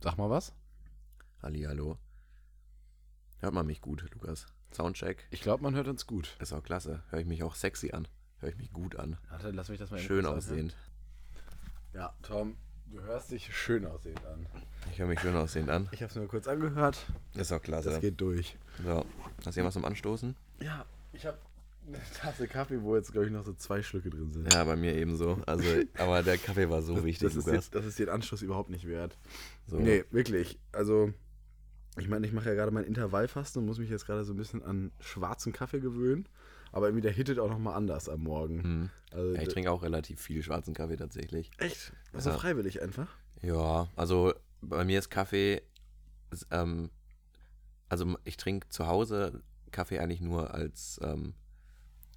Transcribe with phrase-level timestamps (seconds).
[0.00, 0.52] Sag mal was.
[1.42, 1.98] Hallihallo.
[3.40, 4.46] Hört man mich gut, Lukas?
[4.72, 5.26] Soundcheck.
[5.30, 6.36] Ich glaube, man hört uns gut.
[6.38, 7.02] Ist auch klasse.
[7.10, 8.06] Höre ich mich auch sexy an.
[8.38, 9.18] Höre ich mich gut an.
[9.28, 10.76] Warte, lass mich das mal Schön aussehend.
[11.94, 12.56] Ja, Tom,
[12.86, 14.46] du hörst dich schön aussehend an.
[14.92, 15.88] Ich höre mich schön aussehend an.
[15.90, 17.04] Ich habe es nur kurz angehört.
[17.34, 17.90] Ist auch klasse.
[17.90, 18.56] Das geht durch.
[18.84, 19.04] So.
[19.38, 20.36] Hast du hier was zum Anstoßen?
[20.60, 21.38] Ja, ich habe
[21.88, 24.52] eine Tasse Kaffee, wo jetzt, glaube ich, noch so zwei Schlücke drin sind.
[24.52, 25.40] Ja, bei mir ebenso.
[25.46, 25.64] Also,
[25.96, 28.70] aber der Kaffee war so das, wichtig, das, ist jetzt, das ist den Anschluss überhaupt
[28.70, 29.18] nicht wert.
[29.66, 29.78] So.
[29.78, 30.58] Nee, wirklich.
[30.72, 31.12] Also,
[31.98, 34.36] ich meine, ich mache ja gerade mein Intervallfasten und muss mich jetzt gerade so ein
[34.36, 36.28] bisschen an schwarzen Kaffee gewöhnen.
[36.70, 38.62] Aber irgendwie der hittet auch nochmal anders am Morgen.
[38.62, 38.90] Hm.
[39.10, 41.50] Also, Ja, ich trinke auch relativ viel schwarzen Kaffee tatsächlich.
[41.58, 41.92] echt?
[42.12, 42.38] Also Ja.
[42.38, 43.08] freiwillig einfach?
[43.40, 45.62] Ja, also bei mir ist Kaffee,
[46.30, 46.90] ist, ähm,
[47.88, 51.34] also ich trinke zu Hause Kaffee eigentlich nur als, ähm,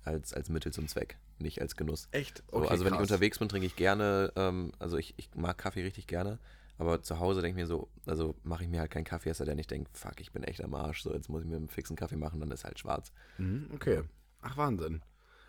[0.03, 2.07] als, als Mittel zum Zweck, nicht als Genuss.
[2.11, 2.43] Echt?
[2.51, 5.83] So, also wenn ich unterwegs bin, trinke ich gerne, ähm, also ich, ich mag Kaffee
[5.83, 6.39] richtig gerne,
[6.77, 9.37] aber zu Hause denke ich mir so, also mache ich mir halt keinen Kaffee, es
[9.37, 11.57] sei denn, ich denke, fuck, ich bin echt am Arsch, so jetzt muss ich mir
[11.57, 13.11] einen fixen Kaffee machen, dann ist halt schwarz.
[13.37, 14.01] Mhm, okay.
[14.41, 15.01] Ach, Wahnsinn.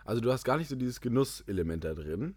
[0.05, 2.35] Also du hast gar nicht so dieses Genusselement da drin.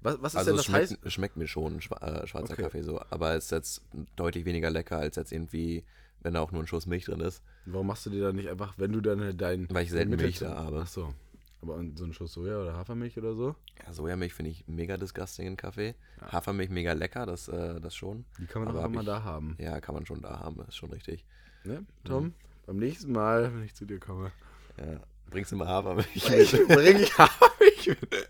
[0.00, 0.88] Was, was ist Also denn das heißt?
[0.92, 2.62] schmeckt, es schmeckt mir schon, äh, schwarzer Okay.
[2.62, 3.82] Kaffee so, aber es ist jetzt
[4.16, 5.84] deutlich weniger lecker als jetzt irgendwie,
[6.20, 7.42] wenn da auch nur ein Schuss Milch drin ist.
[7.66, 9.68] Warum machst du dir dann nicht einfach, wenn du dann dein...
[9.70, 10.80] Weil ich selten Mittel Milch da habe.
[10.84, 11.12] Ach so.
[11.60, 13.56] Aber so ein Schuss Soja oder Hafermilch oder so?
[13.84, 15.94] Ja, Sojamilch finde ich mega disgusting in Kaffee.
[16.20, 16.32] Ja.
[16.32, 18.24] Hafermilch mega lecker, das, äh, das schon.
[18.38, 19.56] Die kann man Aber auch ich- da haben.
[19.58, 21.24] Ja, kann man schon da haben, ist schon richtig.
[21.64, 22.32] Ne, Tom?
[22.66, 24.30] Beim nächsten Mal, wenn ich zu dir komme.
[24.78, 25.00] Ja.
[25.30, 26.68] Bringst du mal Hafermilch Ich mit?
[26.68, 28.28] bringe ich Hafermilch mit.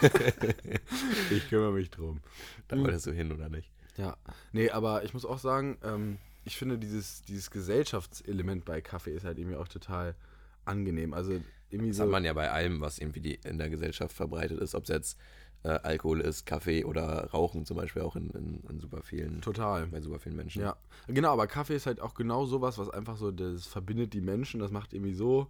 [1.30, 2.20] ich kümmere mich drum.
[2.68, 3.70] Da wolltest du hin, oder nicht?
[3.96, 4.16] Ja,
[4.52, 9.24] nee, aber ich muss auch sagen, ähm, ich finde dieses, dieses Gesellschaftselement bei Kaffee ist
[9.24, 10.14] halt irgendwie auch total
[10.68, 11.14] angenehm.
[11.14, 12.02] Also irgendwie Das so.
[12.04, 14.88] hat man ja bei allem, was irgendwie die, in der Gesellschaft verbreitet ist, ob es
[14.88, 15.18] jetzt
[15.64, 19.86] äh, Alkohol ist, Kaffee oder Rauchen zum Beispiel auch in, in, in super vielen, total.
[19.88, 20.62] bei super vielen Menschen.
[20.62, 20.76] Ja,
[21.08, 24.60] genau, aber Kaffee ist halt auch genau sowas, was einfach so, das verbindet die Menschen,
[24.60, 25.48] das macht irgendwie so.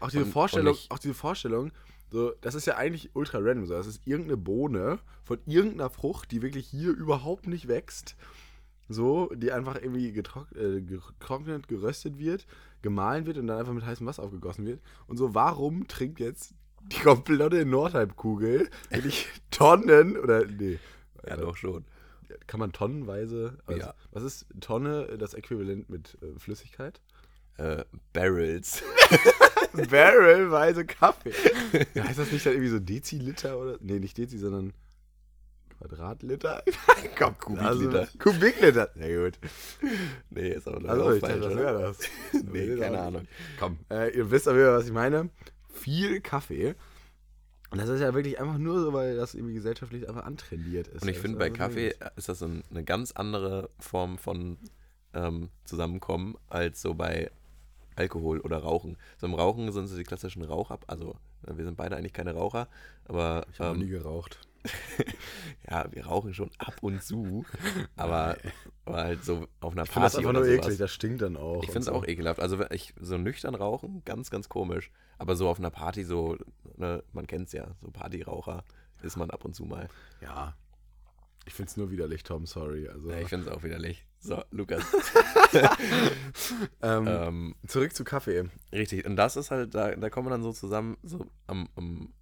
[0.00, 1.72] Auch diese Und- Vorstellung, und auch diese Vorstellung,
[2.10, 3.66] so, das ist ja eigentlich ultra random.
[3.66, 3.74] So.
[3.74, 8.16] Das ist irgendeine Bohne von irgendeiner Frucht, die wirklich hier überhaupt nicht wächst.
[8.88, 12.46] So, die einfach irgendwie äh, getrocknet, geröstet wird,
[12.82, 14.80] gemahlen wird und dann einfach mit heißem Wasser aufgegossen wird.
[15.06, 20.78] Und so, warum trinkt jetzt die komplette Nordhalbkugel wirklich Tonnen oder nee.
[21.26, 21.84] Ja, äh, doch schon.
[22.46, 23.58] kann man tonnenweise.
[23.66, 23.94] Also, Ja.
[24.12, 27.00] Was ist Tonne das Äquivalent mit äh, Flüssigkeit?
[27.58, 28.82] Äh, Barrels.
[29.90, 31.32] Barrelweise Kaffee.
[31.98, 33.78] Heißt das nicht dann irgendwie so Deziliter oder?
[33.80, 34.72] Nee, nicht Dezi, sondern
[35.78, 36.62] Quadratliter?
[37.18, 38.00] Komm, Kubikliter.
[38.00, 38.90] Also, Kubikliter.
[38.94, 39.38] Na gut.
[40.30, 41.62] nee, ist aber Also, auch ich dachte, falsch, was oder?
[41.62, 41.98] wäre das?
[42.44, 43.28] Nee, keine Ahnung.
[43.58, 45.30] Komm, äh, ihr wisst aber, was ich meine.
[45.72, 46.74] Viel Kaffee.
[47.70, 51.02] Und das ist ja wirklich einfach nur so, weil das irgendwie gesellschaftlich einfach antrainiert ist.
[51.02, 54.56] Und ich Das finde, ist bei Kaffee ist das eine ganz andere Form von
[55.14, 57.30] ähm, Zusammenkommen als so bei
[57.94, 58.96] Alkohol oder Rauchen.
[59.18, 61.16] So im Rauchen sind so die klassischen Raucher, also
[61.46, 62.68] wir sind beide eigentlich keine Raucher,
[63.04, 64.40] aber Ich habe ähm, nie geraucht.
[65.70, 67.44] Ja, wir rauchen schon ab und zu,
[67.96, 68.36] aber,
[68.84, 70.64] aber halt so auf einer Ich finde das Party einfach nur sowas.
[70.66, 71.62] eklig, das stinkt dann auch.
[71.62, 71.92] Ich finde es so.
[71.92, 72.40] auch ekelhaft.
[72.40, 74.90] Also wenn ich so nüchtern rauchen, ganz, ganz komisch.
[75.18, 76.36] Aber so auf einer Party, so,
[76.76, 78.64] ne, man kennt es ja, so Partyraucher
[79.02, 79.88] ist man ab und zu mal.
[80.20, 80.56] Ja.
[81.46, 82.88] Ich finde es nur widerlich, Tom, sorry.
[82.88, 84.04] Also, Ja, ich finde es auch widerlich.
[84.20, 84.84] So, Lukas.
[86.82, 88.50] ähm, ähm, zurück zu Kaffee.
[88.72, 89.06] richtig.
[89.06, 92.12] Und das ist halt, da, da kommen wir dann so zusammen, so am, am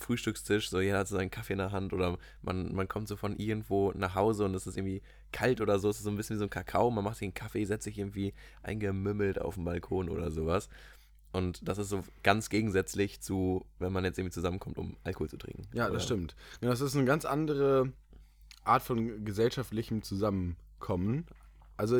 [0.00, 3.16] Frühstückstisch, so jeder hat so seinen Kaffee in der Hand oder man, man kommt so
[3.16, 5.02] von irgendwo nach Hause und es ist irgendwie
[5.32, 7.26] kalt oder so, es ist so ein bisschen wie so ein Kakao, man macht sich
[7.26, 10.68] einen Kaffee, setzt sich irgendwie eingemümmelt auf den Balkon oder sowas.
[11.32, 15.36] Und das ist so ganz gegensätzlich zu, wenn man jetzt irgendwie zusammenkommt, um Alkohol zu
[15.36, 15.68] trinken.
[15.72, 16.34] Ja, Oder- das stimmt.
[16.60, 17.92] Ja, das ist eine ganz andere
[18.64, 21.26] Art von gesellschaftlichem Zusammenkommen.
[21.76, 21.98] Also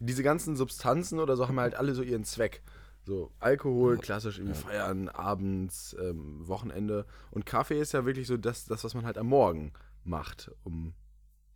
[0.00, 2.62] diese ganzen Substanzen oder so haben halt alle so ihren Zweck.
[3.06, 7.06] So Alkohol, klassisch irgendwie feiern, abends, ähm, Wochenende.
[7.30, 9.72] Und Kaffee ist ja wirklich so das, das, was man halt am Morgen
[10.04, 10.94] macht, um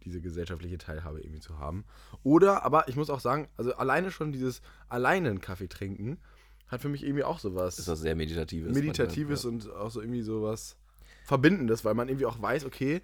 [0.04, 1.84] diese gesellschaftliche Teilhabe irgendwie zu haben.
[2.22, 6.18] Oder, aber ich muss auch sagen, also alleine schon dieses alleine einen Kaffee trinken
[6.66, 8.74] hat für mich irgendwie auch sowas Ist was sehr Meditatives.
[8.74, 10.76] Meditatives manchmal, und auch so irgendwie sowas
[11.24, 13.02] Verbindendes, weil man irgendwie auch weiß, okay,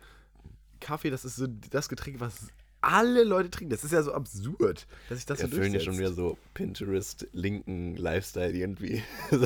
[0.81, 2.49] Kaffee, das ist so das Getränk, was
[2.81, 3.71] alle Leute trinken.
[3.71, 5.47] Das ist ja so absurd, dass ich das ja.
[5.47, 9.03] so Erfüllen ja schon wieder so Pinterest-linken Lifestyle irgendwie.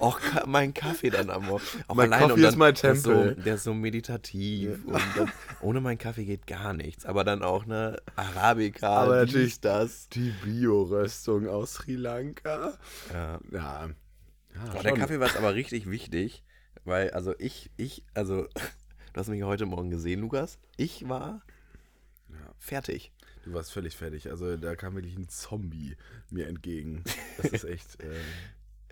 [0.00, 1.64] Auch Ka mein Kaffee dann am Morgen.
[1.86, 3.34] Auch Mein alleine Kaffee ist mein der ist Tempel.
[3.36, 4.84] So, der ist so meditativ.
[4.84, 7.06] Und dann, ohne meinen Kaffee geht gar nichts.
[7.06, 8.88] Aber dann auch eine Arabica.
[8.88, 10.08] Aber natürlich- das.
[10.10, 12.74] Die Bio-Röstung aus Sri Lanka.
[13.12, 13.40] Ja.
[13.50, 13.88] Ja.
[14.54, 14.94] ja der.
[14.94, 16.44] Kaffee war aber richtig wichtig,
[16.84, 18.42] weil, also ich, ich, also,
[19.12, 20.58] du hast mich ja heute Morgen gesehen, Lukas.
[20.76, 21.42] Ich war
[22.30, 22.54] Ja.
[22.58, 23.12] fertig.
[23.44, 24.30] Du warst völlig fertig.
[24.30, 25.96] Also da kam wirklich ein Zombie
[26.30, 27.04] mir entgegen.
[27.36, 27.98] Das ist echt.
[28.02, 28.14] Ähm,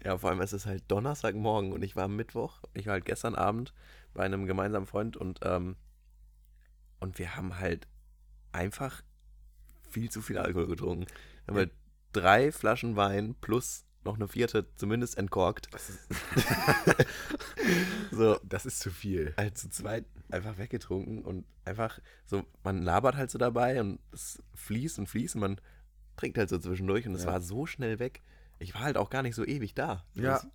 [0.05, 2.61] Ja, vor allem es ist halt Donnerstagmorgen und ich war am Mittwoch.
[2.75, 3.73] Ich war halt gestern Abend
[4.15, 5.77] bei einem gemeinsamen Freund und, ähm,
[7.01, 7.87] und wir haben halt
[8.53, 9.03] einfach
[9.91, 11.07] viel zu viel Alkohol getrunken.
[11.07, 11.73] Wir haben halt
[12.13, 15.69] drei Flaschen Wein plus noch eine vierte zumindest entkorkt.
[15.73, 16.09] das, ist,
[18.13, 19.35] So, das ist zu viel.
[19.37, 24.43] halt zu zweit einfach weggetrunken und einfach so, man labert halt so dabei und es
[24.55, 25.61] fließt und fließt und man
[26.17, 27.33] trinkt halt so zwischendurch und es Ja.
[27.33, 28.23] war so schnell weg.
[28.59, 30.05] Ich war halt auch gar nicht so ewig da.
[30.15, 30.23] Ja.
[30.35, 30.47] Das-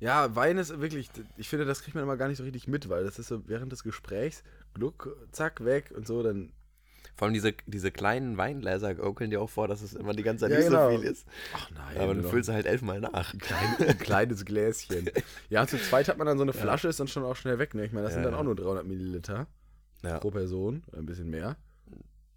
[0.00, 2.88] Ja, Wein ist wirklich, ich finde, das kriegt man immer gar nicht so richtig mit,
[2.88, 4.42] weil das ist so während des Gesprächs,
[4.74, 6.52] gluck, zack, weg und so, dann.
[7.16, 10.42] Vor allem diese, diese kleinen Weingläser gaukeln dir auch vor, dass es immer die ganze
[10.46, 10.90] Zeit Ja, nicht genau.
[10.90, 11.26] so viel ist.
[11.54, 11.96] Ach nein.
[11.98, 13.32] Aber dann füllst du halt elfmal nach.
[13.32, 15.10] ein, klein, ein kleines Gläschen.
[15.48, 17.74] Ja, zu zweit hat man dann so eine Flasche, ist dann schon auch schnell weg,
[17.74, 17.84] ne?
[17.84, 18.40] Ich meine, das sind Ja, dann ja.
[18.40, 19.46] auch nur 300 Milliliter
[20.02, 21.56] Ja, pro Person, ein bisschen mehr.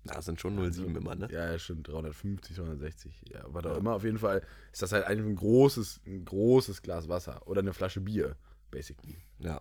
[0.04, 1.28] das sind schon 0,7 immer, ne?
[1.32, 3.24] Ja, ja, stimmt, 350, 360.
[3.34, 3.96] Ja, was auch immer.
[3.96, 7.74] Auf jeden Fall ist das halt einfach ein großes, ein großes Glas Wasser oder eine
[7.74, 8.36] Flasche Bier,
[8.70, 9.18] basically.
[9.40, 9.60] Ja.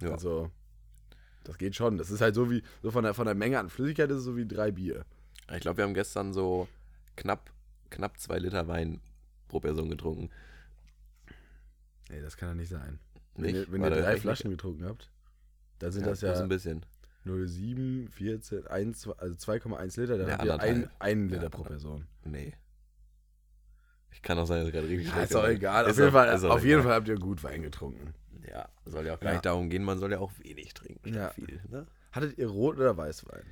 [0.00, 0.10] Ja.
[0.10, 0.50] Also,
[1.44, 1.98] das geht schon.
[1.98, 4.24] Das ist halt so wie, so von der, von der Menge an Flüssigkeit ist es
[4.24, 5.04] so wie drei Bier.
[5.52, 6.68] Ich glaube, wir haben gestern so
[7.16, 7.50] knapp,
[7.90, 9.00] knapp zwei Liter Wein
[9.48, 10.30] pro Person getrunken.
[12.10, 12.98] Nee, das kann ja nicht sein.
[13.34, 13.54] Wenn Nicht?
[13.68, 15.10] ihr, wenn ihr drei Flaschen getrunken habt,
[15.78, 16.84] dann sind Ja, das ja ein bisschen.
[17.24, 20.18] 0,7, 14, 1, also 2,1 Liter.
[20.18, 22.06] Dann Ja, habt ihr ein, einen Liter Ja, pro Person.
[22.24, 22.52] Nee.
[24.10, 25.56] Ich kann auch sein, dass ich gerade richtig Ja, ist auch bin.
[25.56, 25.86] egal.
[25.88, 26.82] Auf, jeden Fall, auf jeden.
[26.82, 28.12] Fall habt ihr gut Wein getrunken.
[28.50, 31.14] Ja, soll ja auch gar nicht darum gehen, man soll ja auch wenig trinken.
[31.14, 31.30] Ja.
[31.30, 31.86] Viel, ne?
[32.12, 33.44] Hattet ihr Rot- oder Weißwein?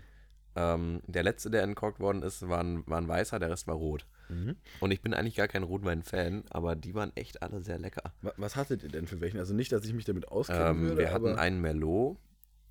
[0.56, 3.76] ähm, der letzte, der entkorkt worden ist, war ein, war ein weißer, der Rest war
[3.76, 4.04] rot.
[4.28, 4.56] Mhm.
[4.80, 8.12] Und ich bin eigentlich gar kein Rotwein-Fan, aber die waren echt alle sehr lecker.
[8.22, 9.38] Wa- Was hattet ihr denn für welchen?
[9.38, 12.18] Also nicht, dass ich mich damit auskennen Ähm, würde, wir hatten aber einen Merlot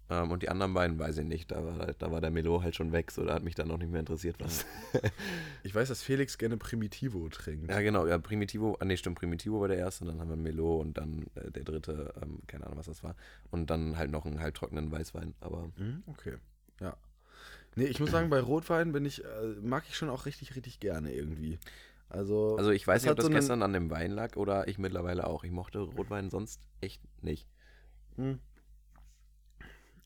[0.09, 1.51] ähm, und die anderen beiden weiß ich nicht.
[1.51, 3.77] Da war, da war der Merlot halt schon weg, so da hat mich dann noch
[3.77, 4.65] nicht mehr interessiert, was.
[5.63, 7.69] ich weiß, dass Felix gerne Primitivo trinkt.
[7.69, 10.81] ja, genau, ja, Primitivo, ah, nee, stimmt, Primitivo war der erste, dann haben wir Merlot
[10.81, 13.15] und dann äh, der dritte, ähm, keine Ahnung, was das war.
[13.51, 16.37] Und dann halt noch einen halbtrockenen Weißwein, aber Mhm, okay,
[16.79, 16.95] ja.
[17.75, 19.27] Nee, ich muss sagen, bei Rotwein bin ich, äh,
[19.61, 21.59] mag ich schon auch richtig, richtig gerne irgendwie.
[22.09, 24.79] Also, Also ich weiß nicht, ob das so gestern an dem Wein lag oder ich
[24.79, 25.43] mittlerweile auch.
[25.43, 27.47] Ich mochte Rotwein sonst echt nicht.
[28.15, 28.39] Hm.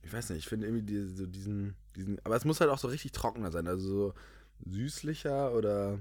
[0.04, 2.78] Ich weiß nicht, ich finde irgendwie die, so diesen, diesen, aber es muss halt auch
[2.78, 4.14] so richtig trockener sein, also so
[4.66, 6.00] süßlicher oder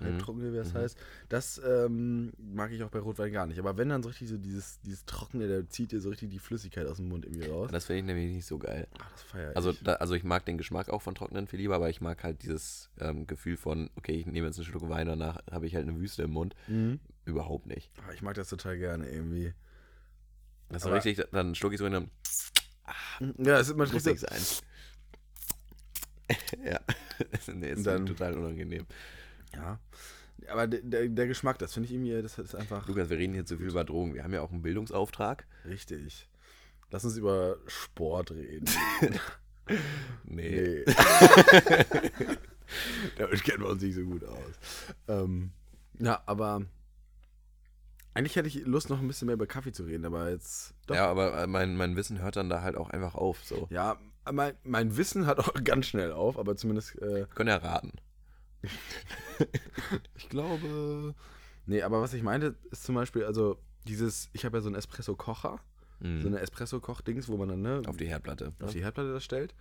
[0.00, 0.78] halbtrocken, wie das Mhm.
[0.78, 0.98] heißt.
[1.28, 3.58] Das ähm, mag ich auch bei Rotwein gar nicht.
[3.58, 6.38] Aber wenn dann so richtig so dieses, dieses Trockene, der zieht dir so richtig die
[6.38, 7.70] Flüssigkeit aus dem Mund irgendwie raus.
[7.72, 8.86] Das finde ich nämlich nicht so geil.
[9.00, 9.82] Ach, das feier Also, ich.
[9.82, 12.42] da, also ich mag den Geschmack auch von trockenen viel lieber, aber ich mag halt
[12.42, 15.88] dieses ähm, Gefühl von, okay, ich nehme jetzt einen Schluck Wein, danach habe ich halt
[15.88, 16.54] eine Wüste im Mund.
[16.68, 17.00] Mhm.
[17.24, 17.90] Überhaupt nicht.
[18.06, 19.52] Ah, ich mag das total gerne irgendwie.
[20.68, 22.10] Das ist so richtig, dann schlucke ich so in einem,
[23.38, 24.40] Ja, es ist man muss nicht so, sein.
[26.64, 26.80] ja.
[27.54, 28.86] nee, ist dann- total unangenehm.
[29.54, 29.78] Ja.
[30.48, 33.34] Aber der, der, der Geschmack, das finde ich irgendwie, das ist einfach Lukas, wir reden
[33.34, 34.14] hier zu viel über Drogen.
[34.14, 35.46] Wir haben ja auch einen Bildungsauftrag.
[35.64, 36.28] richtig.
[36.90, 38.66] Lass uns über Sport reden.
[40.24, 40.82] Nee.
[40.86, 40.94] Nee.
[43.18, 44.54] Damit kennen wir uns nicht so gut aus.
[45.08, 45.50] Ähm,
[45.98, 46.62] ja, aber
[48.18, 50.74] eigentlich hätte ich Lust, noch ein bisschen mehr über Kaffee zu reden, aber jetzt.
[50.86, 50.94] Doch.
[50.96, 53.44] Ja, aber äh, mein, mein Wissen hört dann da halt auch einfach auf.
[53.44, 53.66] So.
[53.70, 53.96] Ja,
[54.30, 57.92] mein, mein Wissen hat auch ganz schnell auf, aber zumindest, äh, Können ja raten.
[60.16, 61.14] ich glaube.
[61.66, 64.76] Nee, aber was ich meinte, ist zum Beispiel, also dieses, ich habe ja so einen
[64.76, 65.60] Espresso-Kocher,
[66.00, 66.20] Mhm.
[66.22, 68.52] so eine Espresso-Koch-Dings, wo man dann, ne, auf die Herdplatte.
[68.60, 69.54] auf die Herdplatte das stellt.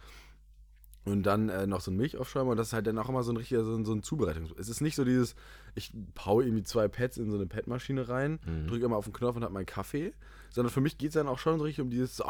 [1.08, 3.32] Und dann äh, noch so ein Milchaufschäumer und das ist halt dann auch immer so
[3.32, 4.52] ein richtiger, so ein, so ein Zubereitungs...
[4.58, 5.36] Es ist nicht so dieses,
[5.76, 5.92] ich
[6.26, 8.68] hau irgendwie zwei Pads in so eine Padmaschine rein, Mhm.
[8.68, 10.14] drücke immer auf den Knopf und hab meinen Kaffee,
[10.50, 12.26] sondern für mich geht es dann auch schon so richtig um dieses, so,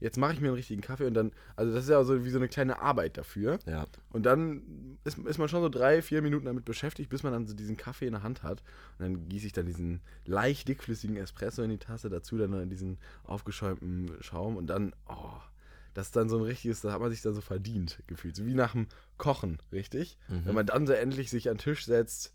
[0.00, 2.30] jetzt mache ich mir einen richtigen Kaffee und dann, also das ist ja so wie
[2.30, 3.58] so eine kleine Arbeit dafür.
[3.66, 3.86] Ja.
[4.10, 7.46] Und dann ist, ist man schon so drei, vier Minuten damit beschäftigt, bis man dann
[7.46, 8.62] so diesen Kaffee in der Hand hat.
[8.98, 12.64] Und dann gieße ich dann diesen leicht dickflüssigen Espresso in die Tasse, dazu dann noch
[12.66, 15.38] diesen aufgeschäumten Schaum und dann, oh,
[15.94, 18.36] das ist dann so ein richtiges, da hat man sich dann so verdient gefühlt.
[18.36, 18.86] So wie nach dem
[19.18, 20.18] Kochen, richtig?
[20.28, 20.46] Mhm.
[20.46, 22.32] Wenn man dann so endlich sich an den Tisch setzt.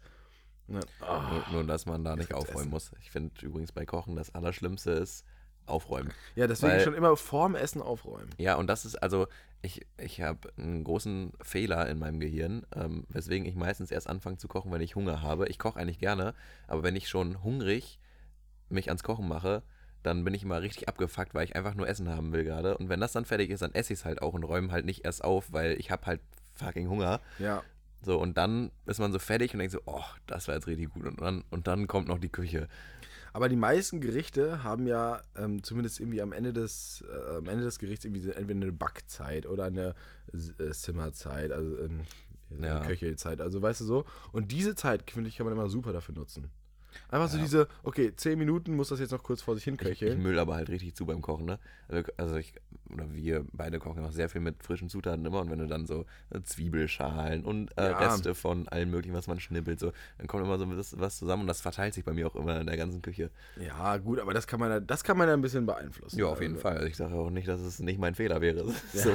[0.68, 2.70] Dann, oh, Nur, nur, dass man da nicht aufräumen Essen.
[2.72, 2.92] muss.
[3.02, 5.26] Ich finde übrigens bei Kochen das Allerschlimmste ist
[5.66, 6.12] aufräumen.
[6.36, 8.30] ja, deswegen weil- schon immer vorm Essen aufräumen.
[8.38, 9.28] Ja, und das ist also,
[9.62, 14.38] ich, ich habe einen großen Fehler in meinem Gehirn, ähm, weswegen ich meistens erst anfange
[14.38, 15.48] zu kochen, wenn ich Hunger habe.
[15.48, 16.34] Ich koche eigentlich gerne,
[16.68, 18.00] aber wenn ich schon hungrig
[18.70, 19.64] mich ans Kochen mache,
[20.04, 22.78] dann bin ich immer richtig abgefuckt, weil ich einfach nur Essen haben will gerade.
[22.78, 24.86] Und wenn das dann fertig ist, dann esse ich es halt auch und räume halt
[24.86, 26.22] nicht erst auf, weil ich habe halt
[26.54, 27.20] fucking Hunger.
[27.40, 27.64] Ja.
[28.02, 30.90] So, und dann ist man so fertig und denkt so, oh, das war jetzt richtig
[30.94, 31.06] gut.
[31.06, 32.68] Und dann, und dann kommt noch die Küche.
[33.34, 37.64] Aber die meisten Gerichte haben ja ähm, zumindest irgendwie am Ende des, äh, am Ende
[37.64, 39.94] des Gerichts irgendwie entweder eine Backzeit oder eine
[40.34, 41.52] äh, Simmerzeit.
[41.52, 42.02] Also ähm,
[42.62, 42.80] Ja.
[42.80, 43.42] Köchelzeit.
[43.42, 44.06] Also weißt du so.
[44.32, 46.50] Und diese Zeit, finde ich, kann man immer super dafür nutzen.
[47.10, 47.44] Einfach so Ja.
[47.44, 50.22] diese, okay, 10 Minuten muss das jetzt noch kurz vor sich hin Ich, ich köcheln.
[50.22, 51.60] müll aber halt richtig zu beim Kochen, ne?
[51.90, 52.54] Also- Also ich,
[52.94, 55.86] oder wir beide kochen auch sehr viel mit frischen Zutaten immer und wenn du dann
[55.86, 57.98] so äh, Zwiebelschalen und äh, Ja.
[57.98, 60.66] Reste von allem möglichen, was man schnippelt, so, dann kommt immer so
[61.00, 63.30] was, zusammen und das verteilt sich bei mir auch immer in der ganzen Küche.
[63.60, 66.20] Ja, gut, aber das kann man ja, das kann man ja ein bisschen beeinflussen.
[66.20, 66.76] Ja, auf jeden Also, Fall.
[66.78, 68.66] Also ich sage auch nicht, dass es nicht mein Fehler wäre.
[68.94, 69.12] So,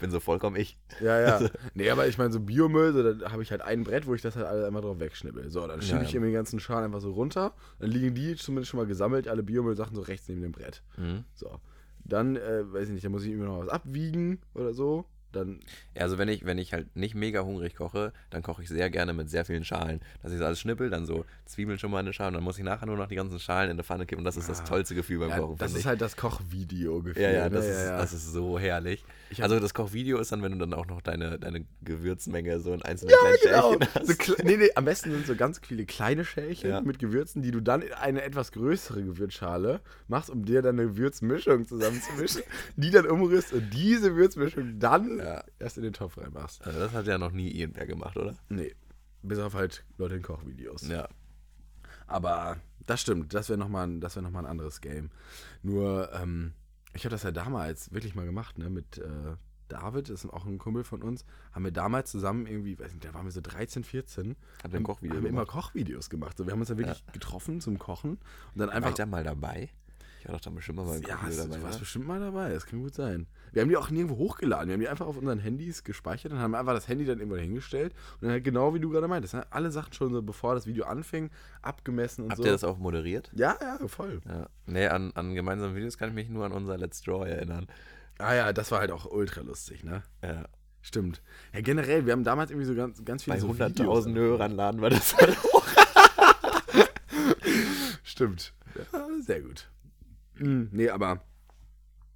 [0.00, 0.78] bin so vollkommen ich.
[1.00, 1.50] Ja, ja.
[1.74, 4.22] Nee, aber ich meine, so Biomüll, so, da habe ich halt ein Brett, wo ich
[4.22, 5.50] das halt alle einmal drauf wegschnippel.
[5.50, 6.16] So, dann schiebe Ja, ich ja.
[6.16, 7.54] immer den ganzen Schalen einfach so runter.
[7.78, 10.82] Dann liegen die zumindest schon mal gesammelt, alle Biomüllsachen so rechts neben dem Brett.
[10.96, 11.24] Mhm.
[11.34, 11.60] So.
[12.04, 15.04] Dann, äh, weiß ich nicht, dann muss ich immer noch was abwiegen oder so.
[15.32, 15.60] Dann,
[15.94, 18.88] Ja, also wenn ich, wenn ich halt nicht mega hungrig koche, dann koche ich sehr
[18.90, 20.00] gerne mit sehr vielen Schalen.
[20.22, 22.44] Dass ich so alles schnippel, dann so Zwiebeln schon mal in eine Schale und dann
[22.44, 24.48] muss ich nachher nur noch die ganzen Schalen in der Pfanne kippen und das ist
[24.48, 24.64] das Ah.
[24.64, 25.56] tollste Gefühl beim ja, Kochen.
[25.58, 25.86] das ist ich.
[25.86, 27.22] halt das Kochvideo-Gefühl.
[27.22, 27.50] Ja, ja, ne?
[27.50, 27.96] das, ja, ist, ja.
[27.98, 29.04] das ist so herrlich.
[29.40, 32.82] Also das Kochvideo ist dann, wenn du dann auch noch deine, deine Gewürzmenge so in
[32.82, 33.70] einzelnen Ja, kleinen genau.
[33.72, 34.06] Schälchen hast.
[34.06, 37.50] So kle- nee, nee, am besten sind so ganz viele kleine Schälchen mit Gewürzen, die
[37.50, 42.42] du dann in eine etwas größere Gewürzschale machst, um dir dann eine Gewürzmischung zusammenzumischen,
[42.76, 45.44] die dann umrührst und diese Gewürzmischung dann Ja.
[45.58, 46.64] erst in den Topf reinmachst.
[46.66, 48.36] Also das hat ja noch nie irgendwer gemacht, oder?
[48.48, 48.74] Nee,
[49.22, 50.86] bis auf halt Leute in Kochvideos.
[50.88, 51.08] Ja.
[52.06, 52.56] Aber
[52.86, 55.10] das stimmt, das wäre nochmal ein, das wär noch mal ein anderes Game.
[55.62, 56.54] Nur, ähm,
[56.94, 59.36] ich habe das ja damals wirklich mal gemacht, ne, mit äh,
[59.68, 63.04] David, das ist auch ein Kumpel von uns, haben wir damals zusammen irgendwie, weiß nicht,
[63.04, 65.44] da waren wir so 13, 14, Habt ihr ein Kochvideo haben wir immer?
[65.44, 66.38] Kochvideos gemacht.
[66.38, 68.20] So, wir haben uns dann wirklich getroffen zum Kochen und
[68.56, 69.68] dann War einfach ich da mal dabei?
[70.20, 71.56] Ich war doch da bestimmt mal beim ja, es, dabei.
[71.56, 71.78] du warst oder?
[71.80, 73.26] bestimmt mal dabei, das kann gut sein.
[73.52, 76.38] Wir haben die auch nirgendwo hochgeladen, wir haben die einfach auf unseren Handys gespeichert und
[76.38, 79.34] haben einfach das Handy dann irgendwo hingestellt und dann halt genau wie du gerade meintest,
[79.34, 81.30] ne, alle Sachen schon so, bevor das Video anfing,
[81.62, 82.44] abgemessen und Habt so.
[82.46, 83.30] ihr das auch moderiert?
[83.34, 84.20] ja, ja, voll.
[84.26, 84.48] Ja.
[84.66, 87.66] Nee, an, an gemeinsamen Videos kann ich mich nur an unser Let's Draw erinnern.
[88.18, 90.02] Ah ja, das war halt auch ultra lustig, ne?
[90.22, 90.44] Ja.
[90.80, 91.22] Stimmt.
[91.52, 94.06] Ja, generell, wir haben damals irgendwie so ganz, ganz viele Bei so 100.000 Videos.
[94.06, 95.66] Hörern laden wir das halt hoch.
[98.02, 98.52] Stimmt.
[98.74, 99.68] Ja, sehr gut.
[100.38, 101.22] Hm, nee, aber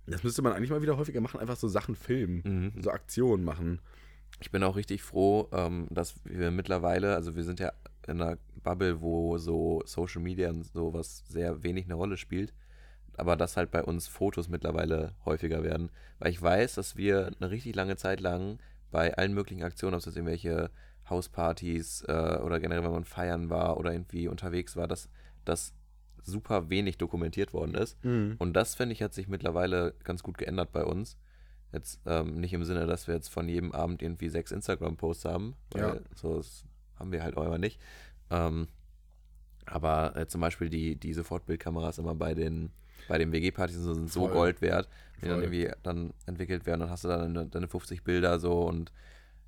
[0.07, 2.83] das müsste man eigentlich mal wieder häufiger machen, einfach so Sachen filmen, Mhm.
[2.83, 3.81] so Aktionen machen.
[4.41, 7.73] Ich bin auch richtig froh, ähm, dass wir mittlerweile, also wir sind ja
[8.07, 12.53] in einer Bubble, wo so Social Media und sowas sehr wenig eine Rolle spielt,
[13.17, 17.51] aber dass halt bei uns Fotos mittlerweile häufiger werden, weil ich weiß, dass wir eine
[17.51, 18.59] richtig lange Zeit lang
[18.91, 20.71] bei allen möglichen Aktionen, ob es jetzt irgendwelche
[21.09, 25.09] Hauspartys äh, oder generell, wenn man feiern war oder irgendwie unterwegs war, dass
[25.45, 25.75] das
[26.25, 27.97] super wenig dokumentiert worden ist.
[28.39, 31.17] Und das, finde ich, hat sich mittlerweile ganz gut geändert bei uns.
[31.73, 35.55] Jetzt ähm, nicht im Sinne, dass wir jetzt von jedem Abend irgendwie sechs Instagram-Posts haben,
[35.71, 35.97] weil Ja.
[36.15, 36.43] so
[36.99, 37.81] haben wir halt auch immer nicht.
[38.31, 38.69] Ähm,
[39.67, 42.71] aber äh, zum Beispiel die, die Sofortbildkameras immer bei den,
[43.09, 44.29] bei den WG-Partys so sind so.
[44.29, 44.89] Gold wert,
[45.23, 46.81] die dann irgendwie dann entwickelt werden.
[46.81, 48.93] Dann hast du dann deine, deine 50 Bilder so und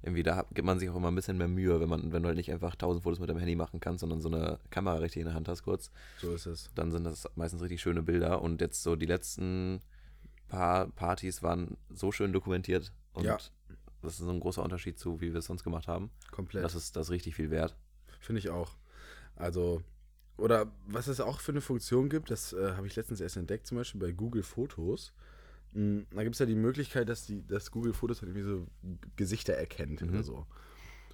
[0.04, 2.28] irgendwie da gibt man sich auch immer ein bisschen mehr Mühe, wenn man, wenn du
[2.28, 5.20] halt nicht einfach 1000 Fotos mit dem Handy machen kannst, sondern so eine Kamera richtig
[5.20, 6.70] in der Hand hast kurz So ist es.
[6.74, 8.42] dann sind das meistens richtig schöne Bilder.
[8.42, 9.80] Und jetzt so die letzten
[10.48, 12.92] paar Partys waren so schön dokumentiert.
[13.14, 13.38] Und Ja.
[14.02, 16.10] das ist so ein großer Unterschied zu, wie wir es sonst gemacht haben.
[16.30, 16.62] Komplett.
[16.64, 17.74] Das ist das ist richtig viel wert.
[18.20, 18.76] Finde ich auch.
[19.36, 19.82] Also,
[20.36, 23.66] oder was es auch für eine Funktion gibt, das äh, habe ich letztens erst entdeckt,
[23.66, 25.12] zum Beispiel bei Google Fotos.
[25.74, 28.66] Mm, Da gibt es ja die Möglichkeit, dass, die, dass Google Fotos halt irgendwie so
[29.16, 30.08] Gesichter erkennt Mhm.
[30.08, 30.46] oder so.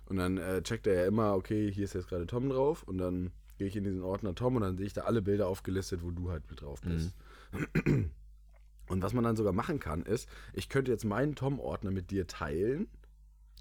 [0.06, 2.98] Und dann äh, checkt er ja immer, okay, hier ist jetzt gerade Tom drauf und
[2.98, 6.02] dann gehe ich in diesen Ordner Tom und dann sehe ich da alle Bilder aufgelistet,
[6.02, 7.14] wo du halt mit drauf bist.
[8.88, 12.26] Und was man dann sogar machen kann, ist, ich könnte jetzt meinen Tom-Ordner mit dir
[12.26, 12.88] teilen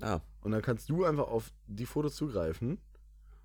[0.01, 2.79] Ah, und dann kannst du einfach auf die Fotos zugreifen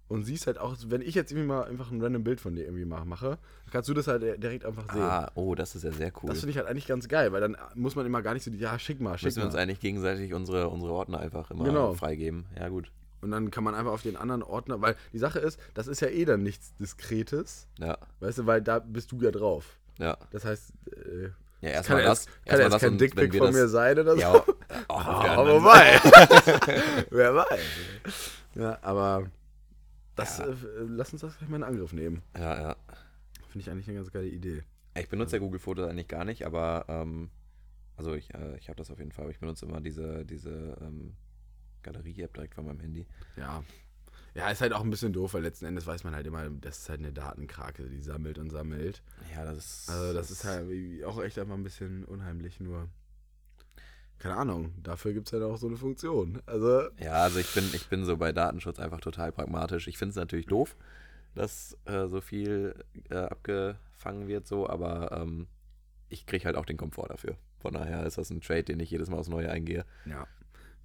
[0.09, 2.65] und siehst halt auch, wenn ich jetzt irgendwie mal einfach ein random Bild von dir
[2.65, 3.31] irgendwie ma- mache,
[3.65, 5.03] dann kannst du das halt direkt einfach sehen.
[5.03, 6.29] ah, oh, das ist ja sehr cool.
[6.29, 8.51] Das finde ich halt eigentlich ganz geil, weil dann muss man immer gar nicht so,
[8.51, 9.61] die, ja, schick mal, schick Müssen wir uns mal.
[9.63, 11.95] eigentlich gegenseitig unsere, unsere Ordner einfach immer Genau.
[11.95, 12.47] freigeben.
[12.59, 12.91] Ja, gut.
[13.23, 16.01] Und dann kann man einfach auf den anderen Ordner, weil die Sache ist, das ist
[16.01, 19.79] ja eh dann nichts Diskretes, Ja, weißt du, weil da bist du ja drauf.
[19.99, 20.19] ja.
[20.31, 21.31] Das heißt, äh,
[21.63, 22.25] Ja, kann erstmal das.
[22.27, 24.21] jetzt, kann erstmal jetzt kein und wenn Dickpick von das- mir sein oder so.
[24.21, 24.45] Ja,
[24.89, 25.99] oh, anderen wobei.
[27.11, 27.61] Wer weiß.
[28.57, 29.25] Ja, aber
[30.17, 30.47] das, Ja.
[30.47, 30.55] äh,
[30.89, 32.23] lass uns das gleich mal in Angriff nehmen.
[32.37, 32.77] Ja, ja.
[33.49, 34.63] Finde ich eigentlich eine ganz geile Idee.
[34.97, 37.31] Ich benutze ja Google Fotos eigentlich gar nicht, aber ähm,
[37.97, 40.77] also ich, äh, ich habe das auf jeden Fall, aber ich benutze immer diese, diese
[40.81, 41.15] ähm,
[41.83, 43.07] Galerie-App direkt von meinem Handy.
[43.37, 43.63] Ja.
[44.35, 46.79] Ja, ist halt auch ein bisschen doof, weil letzten Endes weiß man halt immer, das
[46.79, 49.01] ist halt eine Datenkrake, die sammelt und sammelt.
[49.33, 49.91] Ja, das ist.
[49.91, 52.89] Also das ist halt auch echt einfach ein bisschen unheimlich, nur.
[54.19, 56.41] Keine Ahnung, dafür gibt es halt auch so eine Funktion.
[56.47, 59.87] Also, Ja, also ich bin, ich bin so bei Datenschutz einfach total pragmatisch.
[59.87, 60.77] Ich finde es natürlich doof,
[61.35, 62.75] dass äh, so viel
[63.11, 65.47] äh, abgefangen wird, so, aber ähm,
[66.09, 67.37] ich kriege halt auch den Komfort dafür.
[67.59, 69.85] Von daher ist das ein Trade, den ich jedes Mal aufs Neue eingehe.
[70.07, 70.27] ja.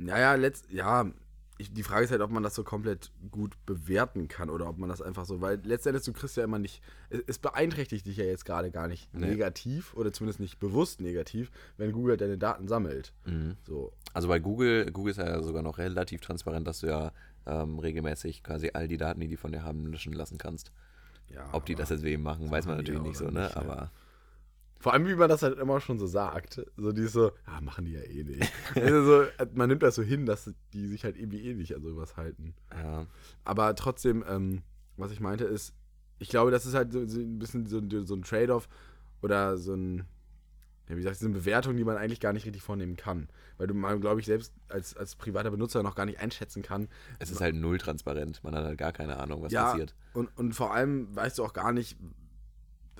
[0.02, 1.12] Naja, letzt, ja,
[1.60, 4.78] ich, die Frage ist halt, ob man das so komplett gut bewerten kann oder ob
[4.78, 8.18] man das einfach so, weil letztendlich du kriegst ja immer nicht, es, es beeinträchtigt dich
[8.18, 9.28] ja jetzt gerade gar nicht Nee.
[9.28, 13.13] negativ oder zumindest nicht bewusst negativ, wenn Google deine Daten sammelt.
[13.25, 13.58] Mhm.
[13.68, 17.12] So, Also bei Google, Google ist ja sogar noch relativ transparent, dass du ja
[17.46, 20.72] ähm, regelmäßig quasi all die Daten, die die von dir haben, löschen lassen kannst.
[21.34, 21.50] ja.
[21.51, 23.44] Ob die aber- das jetzt wem machen, weiß man natürlich nicht so, ne?
[23.44, 23.92] nicht, ja.
[24.80, 26.62] Vor allem, wie man das halt immer schon so sagt.
[26.78, 28.52] So, die ist so, ja, machen die ja eh nicht.
[28.76, 31.84] also so, man nimmt das so hin, dass die sich halt irgendwie eh nicht an
[31.84, 32.54] sowas halten.
[32.74, 33.06] ja,
[33.44, 34.62] Aber trotzdem, ähm,
[34.96, 35.74] was ich meinte ist,
[36.18, 38.68] ich glaube, das ist halt so, so ein bisschen so, ein- so ein Trade-off
[39.22, 40.06] oder so ein,
[40.88, 43.28] ja, wie gesagt, so eine Bewertung, die man eigentlich gar nicht richtig vornehmen kann.
[43.58, 46.88] Weil du man, glaube ich, selbst als, als privater Benutzer noch gar nicht einschätzen kann.
[47.20, 48.44] es ist halt null transparent.
[48.44, 49.94] Man hat halt gar keine Ahnung, was ja, passiert.
[50.14, 51.98] Und, und vor allem weißt du auch gar nicht,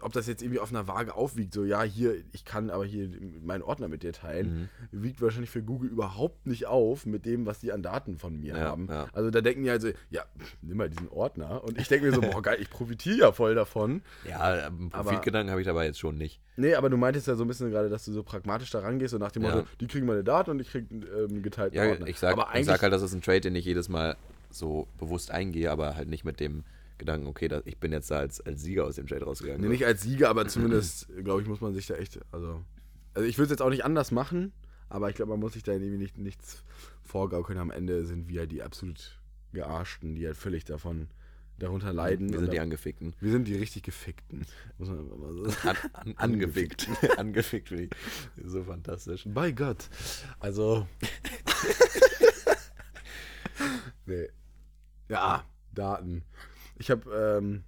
[0.02, 1.54] ob das jetzt irgendwie auf einer Waage aufwiegt.
[1.54, 3.10] So, ja, hier, ich kann aber hier
[3.44, 4.70] meinen Ordner mit dir teilen.
[4.92, 5.04] Mhm.
[5.04, 8.56] Wiegt wahrscheinlich für Google überhaupt nicht auf mit dem, was die an Daten von mir
[8.56, 8.88] Ja, haben.
[8.90, 9.08] ja.
[9.14, 10.24] Also da denken die halt so, ja,
[10.62, 11.64] nimm mal diesen Ordner.
[11.64, 14.02] Und ich denke mir so, boah, geil, ich profitiere ja voll davon.
[14.28, 16.40] Ja, ähm, Profitgedanken habe ich dabei jetzt schon nicht.
[16.58, 19.14] Nee, aber du meintest ja so ein bisschen gerade, dass du so pragmatisch da rangehst
[19.14, 19.56] und nach dem Ja.
[19.56, 22.08] Motto, die kriegen meine Daten und ich krieg ähm, einen geteilten Ja, Ordner.
[22.08, 24.18] ich sag, aber ich sag halt, das ist ein Trade, den ich jedes Mal
[24.52, 26.64] so bewusst eingehe, aber halt nicht mit dem
[27.00, 29.62] Gedanken, okay, da, ich bin jetzt da als, als Sieger aus dem Trade rausgegangen.
[29.62, 32.62] nee, nicht als Sieger, aber zumindest, glaube ich, muss man sich da echt, also,
[33.14, 34.52] also ich würde es jetzt auch nicht anders machen,
[34.90, 36.64] aber ich glaube, man muss sich da irgendwie nicht, nichts
[37.04, 37.58] vorgaukeln.
[37.58, 39.20] Am Ende sind wir die absolut
[39.54, 41.08] Gearschten, die halt völlig davon,
[41.58, 42.32] darunter leiden.
[42.32, 43.16] Wir sind die Angefickten.
[43.20, 44.46] wir sind die richtig Gefickten,
[44.78, 45.78] muss man mal so sagen.
[45.94, 46.88] An, an, angefickt.
[47.18, 47.90] angefickt ich
[48.46, 49.26] so fantastisch.
[49.28, 49.90] Bei Gott.
[50.40, 50.88] Also.
[54.06, 54.28] nee.
[55.10, 56.24] Ja, Daten.
[56.80, 57.64] Ich habe ähm,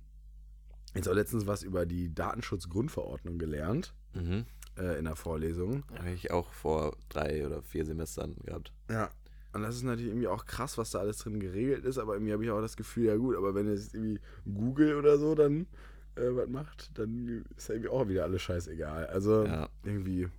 [0.95, 4.45] jetzt auch letztens was über die Datenschutzgrundverordnung gelernt Mhm.
[4.77, 5.83] äh, in der Vorlesung.
[5.97, 8.73] Habe ich auch vor drei oder vier Semestern gehabt.
[8.89, 9.09] Ja.
[9.53, 12.31] Und das ist natürlich irgendwie auch krass, was da alles drin geregelt ist, aber irgendwie
[12.33, 15.67] habe ich auch das Gefühl, ja gut, aber wenn jetzt irgendwie Google oder so dann
[16.15, 19.07] äh, was macht, dann ist ja irgendwie auch wieder alles scheißegal.
[19.07, 19.67] Also Ja.
[19.83, 20.29] irgendwie,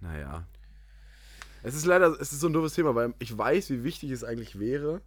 [0.00, 0.46] naja.
[1.62, 4.24] Es ist leider, es ist so ein doofes Thema, weil ich weiß, wie wichtig es
[4.24, 5.00] eigentlich wäre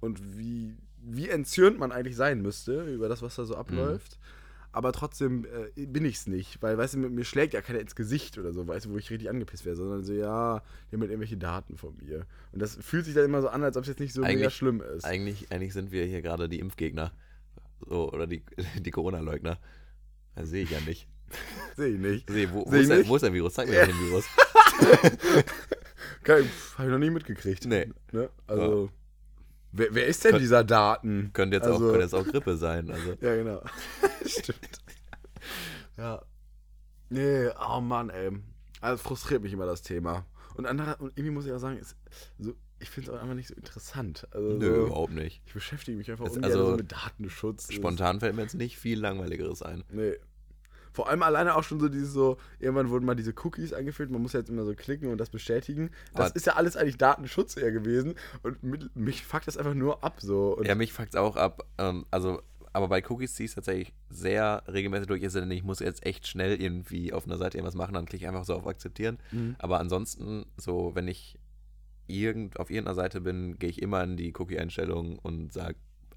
[0.00, 4.18] und wie, wie entzürnt man eigentlich sein müsste über das, was da so abläuft.
[4.72, 7.78] Aber trotzdem äh, bin ich es nicht, weil, weißt du, mir, mir schlägt ja keiner
[7.78, 11.00] ins Gesicht oder so, weißt du, wo ich richtig angepisst wäre, sondern so, ja, haben
[11.00, 12.26] halt irgendwelche Daten von mir.
[12.50, 14.32] Und das fühlt sich dann immer so an, als ob es jetzt nicht so mega
[14.32, 15.04] Eigentlich- schlimm ist.
[15.04, 17.12] Eigentlich, eigentlich sind wir hier gerade die Impfgegner.
[17.88, 18.42] So, oder die,
[18.80, 19.58] die Corona-Leugner.
[20.34, 21.06] Das sehe ich ja nicht.
[21.76, 22.28] Sehe ich nicht.
[22.30, 23.08] Seh, wo, wo, Seh ich ist der, nicht?
[23.08, 23.54] wo ist der Virus?
[23.54, 24.24] Zeig mir doch den Virus.
[26.24, 27.64] Geil, pff, hab ich noch nie mitgekriegt.
[27.66, 27.90] Nee.
[28.12, 28.28] Ne?
[28.46, 28.90] Also,
[29.76, 31.30] wer, wer ist denn Könnt- dieser Daten?
[31.32, 32.90] Könnte jetzt, Also- auch, könnte jetzt auch Grippe sein.
[32.90, 33.14] Also.
[33.20, 33.62] Ja, genau.
[34.26, 34.80] Stimmt.
[35.96, 36.22] Ja.
[37.10, 38.30] Nee, oh Mann, ey.
[38.80, 40.26] Also frustriert mich immer das Thema.
[40.56, 41.96] Und, andere, und irgendwie muss ich auch sagen, ist
[42.38, 44.26] so, ich finde es auch einfach nicht so interessant.
[44.30, 45.42] Also, Nö, so, überhaupt nicht.
[45.46, 47.72] ich beschäftige mich einfach ungern also so mit Datenschutz.
[47.72, 49.84] Spontan fällt mir jetzt nicht viel Langweiligeres ein.
[49.90, 50.14] Nee.
[50.94, 54.22] Vor allem alleine auch schon so dieses so, irgendwann wurden mal diese Cookies eingeführt, man
[54.22, 55.90] muss ja jetzt immer so klicken und das bestätigen.
[56.14, 59.74] Das Aber- ist ja alles eigentlich Datenschutz eher gewesen und mit, mich fuckt das einfach
[59.74, 60.56] nur ab so.
[60.56, 61.66] Und Ja, mich fuckt's auch ab.
[61.78, 62.40] Ähm, also,
[62.72, 65.22] aber bei Cookies ziehe ich tatsächlich sehr regelmäßig durch.
[65.24, 68.24] Es denn, ich muss jetzt echt schnell irgendwie auf einer Seite irgendwas machen, dann klicke
[68.24, 69.18] ich einfach so auf Akzeptieren.
[69.32, 69.56] Mhm.
[69.58, 71.38] Aber ansonsten, so, wenn ich
[72.06, 75.74] irgend, auf irgendeiner Seite bin, gehe ich immer in die Cookie-Einstellungen und sage,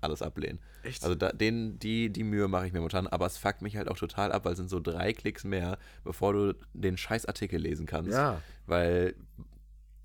[0.07, 0.59] alles ablehnen.
[0.83, 1.03] Echt?
[1.03, 3.87] Also da, den, die, die Mühe mache ich mir momentan, aber es fuckt mich halt
[3.87, 7.59] auch total ab, weil es sind so drei Klicks mehr, bevor du den scheiß Artikel
[7.61, 8.11] lesen kannst.
[8.11, 9.15] ja, Weil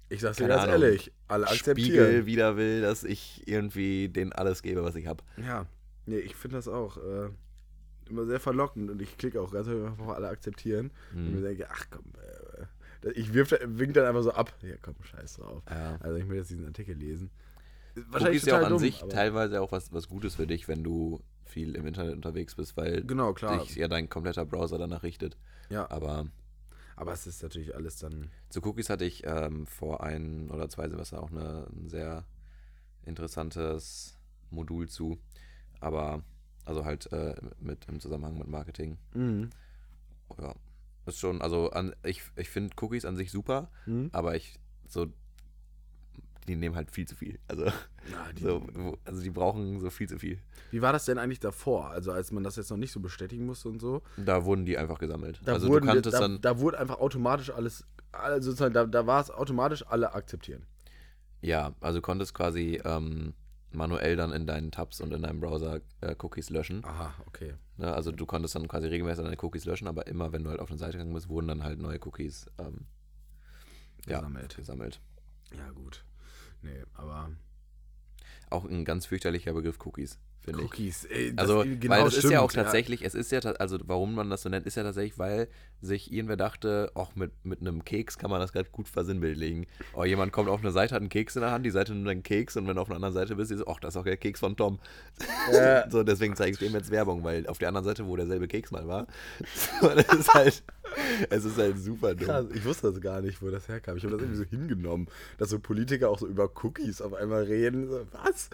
[0.08, 0.82] ich sag's dir ganz Ahnung.
[0.82, 2.26] ehrlich, alle Spiegel akzeptieren.
[2.26, 5.24] wieder will, dass ich irgendwie denen alles gebe, was ich habe.
[5.38, 5.66] Ja,
[6.06, 7.30] nee, ich finde das auch äh,
[8.10, 11.34] immer sehr verlockend und ich klicke auch ganz einfach auf alle akzeptieren und Hm.
[11.36, 14.52] mir denke, ach komm, äh, ich wirf, wink dann einfach so ab.
[14.62, 15.62] Ja, komm, scheiß drauf.
[15.68, 15.96] Ja.
[16.00, 17.30] Also ich will jetzt diesen Artikel lesen.
[18.12, 20.82] Cookies ist ja auch an dumm, sich teilweise auch was, was Gutes für dich, wenn
[20.82, 25.36] du viel im Internet unterwegs bist, weil Genau, dich ja dein kompletter Browser danach richtet.
[25.68, 26.26] Ja, Aber
[26.96, 28.30] aber es ist natürlich alles dann.
[28.50, 32.24] zu Cookies hatte ich ähm, vor ein oder zwei Semestern auch eine, ein sehr
[33.04, 34.18] interessantes
[34.50, 35.18] Modul zu.
[35.80, 36.22] Aber,
[36.64, 38.98] also halt äh, mit im Zusammenhang mit Marketing.
[39.14, 39.50] Mhm.
[40.38, 40.54] Ja,
[41.06, 44.10] ist schon, also an, ich, ich finde Cookies an sich super, Mhm.
[44.12, 45.06] aber ich so,
[46.48, 47.38] die nehmen halt viel zu viel.
[47.48, 48.66] Also, Ja, die, so,
[49.04, 50.40] also die brauchen so viel zu viel.
[50.70, 51.90] Wie war das denn eigentlich davor?
[51.90, 54.02] Also als man das jetzt noch nicht so bestätigen musste und so.
[54.16, 55.40] Da wurden die einfach gesammelt.
[55.44, 58.86] Da also wurden, du kanntest da, dann, da wurde einfach automatisch alles, also sozusagen, da,
[58.86, 60.66] da war es automatisch alle akzeptieren.
[61.42, 63.34] ja, also du konntest quasi ähm,
[63.70, 66.84] manuell dann in deinen Tabs und in deinem Browser äh, Cookies löschen.
[66.84, 67.54] Aha, okay.
[67.76, 67.92] Ne?
[67.92, 70.70] Also du konntest dann quasi regelmäßig deine Cookies löschen, aber immer, wenn du halt auf
[70.70, 72.86] eine Seite gegangen bist, wurden dann halt neue Cookies ähm,
[74.06, 74.56] ja, Gesammelt.
[74.56, 75.00] gesammelt.
[75.56, 76.04] Ja, gut.
[76.62, 77.30] Nee, aber.
[78.50, 80.66] Auch ein ganz fürchterlicher Begriff Cookies finde ich.
[80.66, 83.78] Cookies, ey, das Also, genau weil das ist ja auch tatsächlich, es ist ja, also
[83.86, 85.48] warum man das so nennt, ist ja tatsächlich, weil
[85.80, 89.66] sich irgendwer dachte, auch mit, mit einem Keks kann man das gerade gut versinnbildlichen.
[89.94, 92.08] Oh, jemand kommt auf eine Seite, hat einen Keks in der Hand, die Seite nimmt
[92.08, 94.00] einen Keks und wenn du auf einer anderen Seite bist, ist so, ach, das ist
[94.00, 94.78] auch der Keks von Tom.
[95.52, 95.88] Ja.
[95.90, 98.70] so, deswegen zeige ich dem jetzt Werbung, weil auf der anderen Seite, wo derselbe Keks
[98.70, 99.06] mal war,
[99.80, 100.62] so, das ist halt,
[101.30, 102.26] es ist halt super dumm.
[102.28, 103.96] Krass, ich wusste das gar nicht, wo das herkam.
[103.96, 107.44] Ich habe das irgendwie so hingenommen, dass so Politiker auch so über Cookies auf einmal
[107.44, 107.88] reden.
[107.88, 108.50] So, was?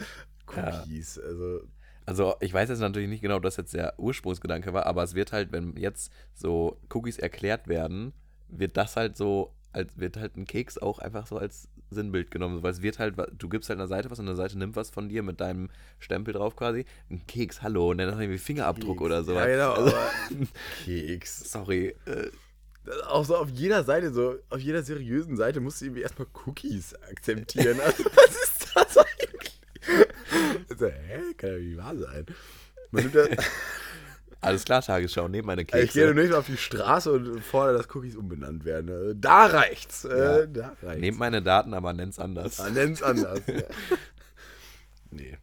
[0.57, 0.81] Ja.
[0.81, 1.61] Cookies, also
[2.09, 5.15] Also ich weiß jetzt natürlich nicht genau, ob das jetzt der Ursprungsgedanke war, aber es
[5.15, 8.15] wird halt, wenn jetzt so Cookies erklärt werden,
[8.49, 12.63] wird das halt so, als wird halt ein Keks auch einfach so als Sinnbild genommen,
[12.63, 14.89] weil es wird halt, du gibst halt einer Seite was und eine Seite nimmt was
[14.89, 15.69] von dir mit deinem
[15.99, 19.35] Stempel drauf quasi, ein Keks, hallo, und dann noch irgendwie Fingerabdruck oder so.
[19.35, 19.93] Ja, genau, Also,
[20.87, 21.53] Keks.
[21.53, 22.31] sorry, äh,
[23.07, 26.95] Auch so auf jeder Seite, so auf jeder seriösen Seite musst du irgendwie erstmal Cookies
[26.95, 27.79] akzeptieren.
[27.85, 28.97] Also, was ist das?
[30.83, 31.35] Also, hä?
[31.37, 32.27] Kann ja nicht wahr sein.
[32.91, 33.29] Man nimmt das,
[34.41, 36.21] alles klar, Tagesschau, neben meine Also ich gehe Kekse.
[36.23, 38.91] nicht auf die Straße und fordere, dass Cookies umbenannt werden.
[38.91, 40.05] Also, Da reicht's.
[40.05, 40.47] Äh, Ja.
[40.47, 41.01] Da reicht's.
[41.01, 42.61] Nehmt meine Daten, aber nenn's anders.
[42.61, 43.41] Ah, nenn's anders.
[43.47, 43.63] ja.
[45.11, 45.39] Nee.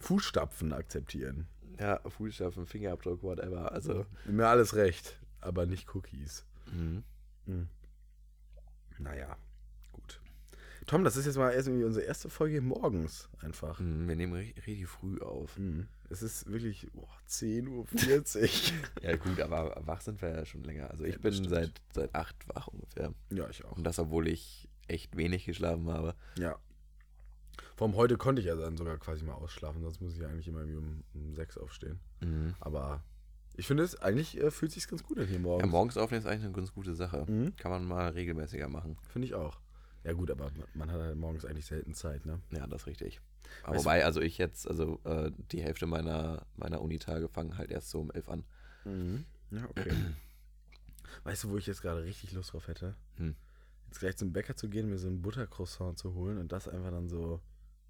[0.00, 1.46] Fußstapfen akzeptieren.
[1.80, 4.04] Ja, Fußstapfen, Fingerabdruck, whatever, also.
[4.26, 6.44] Mir alles recht, aber nicht Cookies.
[6.72, 7.02] Mhm.
[8.98, 9.36] Naja, gut.
[10.86, 13.80] Tom, das ist jetzt mal erst irgendwie unsere erste Folge morgens einfach.
[13.80, 15.58] Mhm, Wir nehmen ri- richtig früh auf.
[15.58, 15.88] Mhm.
[16.10, 18.46] Es ist wirklich oh, 10.40 Uhr.
[19.02, 20.88] Ja, gut, aber wach sind wir ja schon länger.
[20.90, 21.50] Also ich Ja, bin stimmt.
[21.50, 23.12] seit, seit acht wach ungefähr.
[23.30, 23.76] ja, ich auch.
[23.76, 26.14] Und das, obwohl ich echt wenig geschlafen habe.
[26.38, 26.56] Ja.
[27.76, 30.60] Vom heute konnte ich ja dann sogar quasi mal ausschlafen, sonst muss ich eigentlich immer
[30.60, 31.98] irgendwie um, um 6 aufstehen.
[32.20, 32.54] Mhm.
[32.60, 33.02] Aber
[33.56, 35.64] ich finde es, eigentlich äh, fühlt sich ganz gut an hier morgens.
[35.64, 37.24] Ja, morgens aufnehmen ist eigentlich eine ganz gute Sache.
[37.28, 37.56] Mhm.
[37.56, 38.96] Kann man mal regelmäßiger machen.
[39.08, 39.58] Finde ich auch.
[40.06, 42.40] Ja gut, aber man, hat halt morgens eigentlich selten Zeit, ne?
[42.52, 43.20] Ja, das ist richtig.
[43.64, 47.90] Weißt wobei, also ich jetzt, also äh, die Hälfte meiner, meiner Unitage fangen halt erst
[47.90, 48.44] so um elf an.
[49.50, 49.92] Ja, okay.
[51.24, 52.94] weißt du, wo ich jetzt gerade richtig Lust drauf hätte?
[53.16, 53.34] Hm.
[53.88, 56.92] Jetzt gleich zum Bäcker zu gehen, mir so ein Buttercroissant zu holen und das einfach
[56.92, 57.40] dann so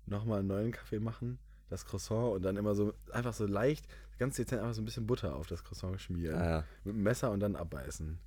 [0.07, 3.87] nochmal einen neuen Kaffee machen, das Croissant und dann immer so einfach so leicht,
[4.19, 6.39] ganz dezent einfach so ein bisschen Butter auf das Croissant schmieren.
[6.39, 6.65] Ja, ja.
[6.85, 8.19] Mit dem Messer und dann abbeißen.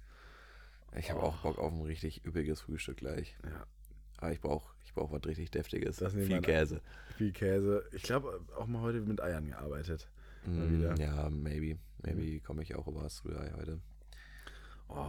[0.95, 3.35] Ich habe auch Bock auf ein richtig üppiges Frühstück gleich.
[3.43, 3.65] Ja.
[4.21, 5.97] Aber ich brauche ich brauch was richtig Deftiges.
[5.97, 6.41] Das Viel an.
[6.41, 6.81] Käse.
[7.17, 7.83] Viel Käse.
[7.91, 10.09] Ich glaube auch mal heute mit Eiern gearbeitet.
[10.45, 11.77] Mm, ja, maybe.
[12.03, 13.79] Maybe komme ich auch über das Rührei heute.
[14.87, 15.05] Oh.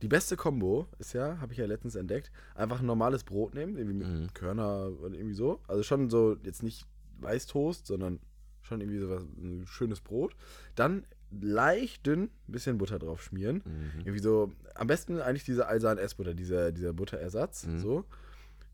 [0.00, 3.76] Die beste Kombo ist ja, habe ich ja letztens entdeckt, einfach ein normales Brot nehmen,
[3.76, 4.34] irgendwie mit Mhm.
[4.34, 5.60] Körner und irgendwie so.
[5.68, 6.86] Also schon so, jetzt nicht
[7.20, 8.18] Weißtoast, sondern
[8.62, 10.34] schon irgendwie so was, ein schönes Brot.
[10.74, 13.62] Dann leicht dünn, ein bisschen Butter drauf schmieren.
[13.64, 14.00] Mhm.
[14.00, 17.66] Irgendwie so, am besten eigentlich diese Alsan Essbutter, dieser, dieser Butterersatz.
[17.66, 17.78] Mhm.
[17.78, 18.04] So.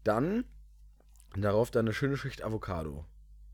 [0.08, 0.44] Dann
[1.36, 3.04] darauf dann eine schöne Schicht Avocado.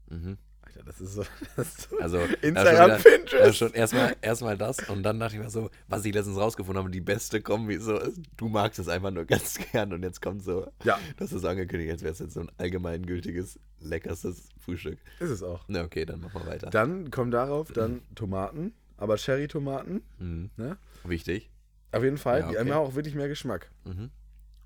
[0.09, 0.38] Mhm.
[0.62, 1.25] Alter, das ist so,
[1.57, 3.45] das ist so Also, Instagram, ja, schon wieder- Pinterest.
[3.47, 6.79] ja, schon erstmal erstmal das und dann dachte ich mir so, was ich letztens rausgefunden
[6.83, 8.01] habe, die beste Kombi so
[8.37, 11.90] du magst es einfach nur ganz gern und jetzt kommt so, Ja, das ist angekündigt,
[11.93, 14.99] als wäre es jetzt so ein allgemeingültiges, leckerstes Frühstück.
[15.21, 15.64] ist es auch.
[15.69, 16.71] Na okay, dann machen wir weiter.
[16.71, 20.03] Dann kommen darauf dann Tomaten, aber Cherry-Tomaten.
[20.19, 20.51] Mhm.
[20.57, 20.79] Ne?
[21.05, 21.51] Wichtig.
[21.93, 22.71] Auf jeden Fall, Ja, die okay.
[22.71, 23.71] haben auch wirklich mehr Geschmack.
[23.85, 24.11] Mhm.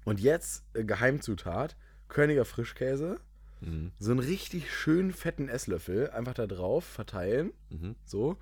[0.04, 1.76] Und jetzt äh, Geheimzutat:
[2.08, 3.20] Körniger Frischkäse.
[3.61, 3.92] Mhm.
[3.98, 7.52] So einen richtig schönen fetten Esslöffel einfach da drauf verteilen.
[7.70, 7.96] Mhm.
[8.04, 8.38] So.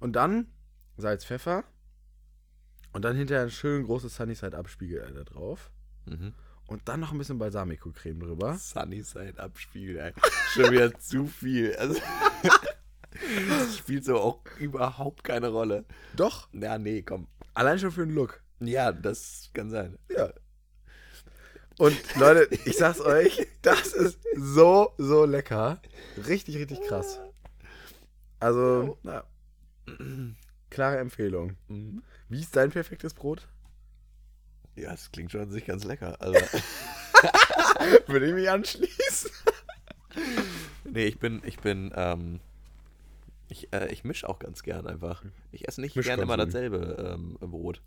[0.00, 0.46] Und dann
[0.96, 1.64] Salz, Pfeffer.
[2.92, 5.70] Und dann hinterher ein schön großes Sunnyside Abspiegel da drauf.
[6.06, 6.32] Mhm.
[6.66, 8.56] Und dann noch ein bisschen Balsamico-Creme drüber.
[8.56, 10.12] Sunnyside abspielen, ey.
[10.52, 11.74] Schon wieder zu viel.
[11.76, 12.00] Also,
[13.48, 15.84] das spielt so auch überhaupt keine Rolle.
[16.16, 17.26] Doch, Ja, nee, komm.
[17.52, 18.42] allein schon für den Look.
[18.60, 19.98] Ja, das kann sein.
[20.08, 20.32] Ja.
[21.78, 25.80] Und Leute, ich sag's euch, das ist so, so lecker.
[26.28, 27.20] Richtig, richtig krass.
[28.38, 29.24] Also, na,
[30.70, 31.56] klare Empfehlung.
[31.68, 32.02] Mhm.
[32.28, 33.48] Wie ist dein perfektes Brot?
[34.76, 36.20] Ja, das klingt schon an sich ganz lecker.
[36.20, 36.34] Also,
[38.06, 39.30] Würde ich mich anschließen.
[40.84, 42.40] nee, ich bin, ich bin, ähm,
[43.48, 45.24] ich, äh, ich mische auch ganz gern einfach.
[45.52, 46.16] Ich esse nicht Mischkonsum.
[46.16, 47.82] gern immer dasselbe ähm, Brot.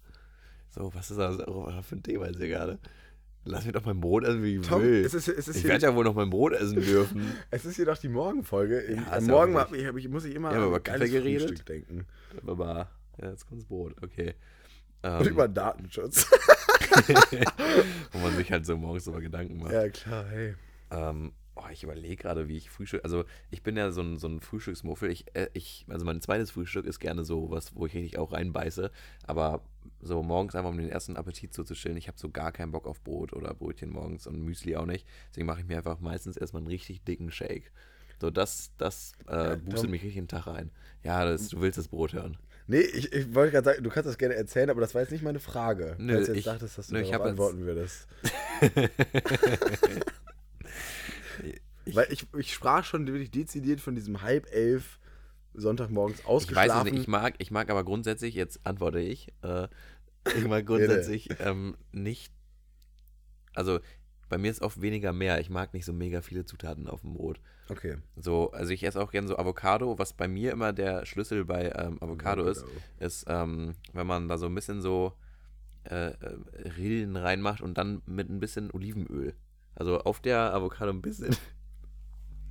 [0.70, 2.80] So, was ist das oh, für ein Thema jetzt hier gerade?
[3.50, 5.06] Lass mich doch mein Brot essen, wie ich Tom, will.
[5.06, 7.32] es ist, es ist ich werde ja wohl noch mein Brot essen dürfen.
[7.52, 8.94] es ist hier doch die Morgenfolge.
[8.96, 11.50] Ja, am Morgen hab ich, hab ich, muss ich immer Ja, über Kaffee geredet?
[11.50, 12.06] Frühstück denken.
[12.46, 12.90] Aber,
[13.22, 14.36] ja, jetzt kommt's Brot, okay.
[15.04, 16.30] Und Ähm, über Datenschutz.
[18.12, 19.72] wo man sich halt so morgens über Gedanken macht.
[19.72, 20.56] ja, klar, hey.
[20.92, 23.04] Ähm, oh, ich überlege gerade, wie ich Frühstück.
[23.04, 25.12] Also, ich bin ja so ein, so ein Frühstücksmuffel.
[25.12, 28.32] Ich, äh, ich, also, mein zweites Frühstück ist gerne so was, wo ich richtig auch
[28.34, 28.92] reinbeiße.
[29.26, 29.62] Aber
[30.02, 31.98] so morgens einfach, um den ersten Appetit zuzustillen.
[31.98, 35.08] Ich habe so gar keinen Bock auf Brot oder Brötchen morgens und Müsli auch nicht.
[35.30, 37.72] Deswegen mache ich mir einfach meistens erstmal einen richtig dicken Shake.
[38.20, 40.72] So, das, das äh, Ja, boostet mich richtig den Tag rein.
[41.04, 42.38] Ja, das, du willst das Brot hören.
[42.66, 45.12] Nee, ich, ich wollte gerade sagen, du kannst das gerne erzählen, aber das war jetzt
[45.12, 45.96] nicht meine Frage.
[46.00, 48.08] Nö, du jetzt ich- dachtest, dass du nö, darauf antworten würdest.
[51.94, 55.00] Weil ich, ich sprach schon wirklich dezidiert von diesem halb elf
[55.58, 56.70] Sonntagmorgens Ich ausgeschlafen.
[56.70, 59.68] weiß es nicht, ich mag, ich mag aber grundsätzlich, jetzt antworte ich, äh,
[60.38, 62.32] ich mag grundsätzlich ähm, nicht,
[63.54, 63.80] also
[64.30, 65.40] bei mir ist oft weniger mehr.
[65.40, 67.40] Ich mag nicht so mega viele Zutaten auf dem Brot.
[67.70, 67.98] Okay.
[68.18, 71.72] So, also ich esse auch gerne so Avocado, was bei mir immer der Schlüssel bei
[71.76, 72.66] ähm, Avocado ist,
[73.00, 75.14] ist, ähm, wenn man da so ein bisschen so
[75.86, 76.38] äh, äh,
[76.78, 79.34] Rillen reinmacht und dann mit ein bisschen Olivenöl.
[79.76, 81.34] Also auf der Avocado ein bisschen,